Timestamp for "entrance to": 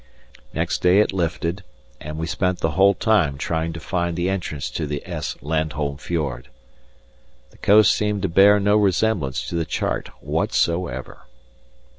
4.31-4.87